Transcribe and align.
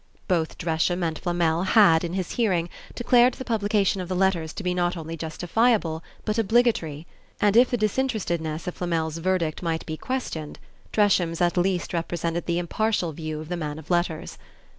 Both 0.27 0.57
Dresham 0.57 1.03
and 1.03 1.19
Flamel 1.19 1.61
had, 1.61 2.03
in 2.03 2.13
his 2.13 2.31
hearing, 2.31 2.71
declared 2.95 3.35
the 3.35 3.45
publication 3.45 4.01
of 4.01 4.09
the 4.09 4.15
letters 4.15 4.51
to 4.53 4.63
be 4.63 4.73
not 4.73 4.97
only 4.97 5.15
justifiable 5.15 6.03
but 6.25 6.39
obligatory; 6.39 7.05
and 7.39 7.55
if 7.55 7.69
the 7.69 7.77
disinterestedness 7.77 8.65
of 8.65 8.73
Flamel's 8.73 9.17
verdict 9.19 9.61
might 9.61 9.85
be 9.85 9.97
questioned, 9.97 10.57
Dresham's 10.91 11.39
at 11.39 11.55
least 11.55 11.93
represented 11.93 12.47
the 12.47 12.57
impartial 12.57 13.11
view 13.11 13.41
of 13.41 13.49
the 13.49 13.55
man 13.57 13.77
of 13.77 13.91
letters. 13.91 14.39